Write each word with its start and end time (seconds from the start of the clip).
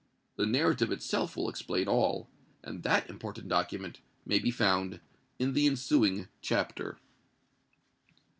The 0.35 0.47
narrative 0.47 0.91
itself 0.91 1.37
will 1.37 1.47
explain 1.47 1.87
all; 1.87 2.27
and 2.63 2.81
that 2.81 3.07
important 3.07 3.49
document 3.49 3.99
may 4.25 4.39
be 4.39 4.49
found 4.49 4.99
in 5.37 5.53
the 5.53 5.67
ensuing 5.67 6.27
chapter. 6.41 6.97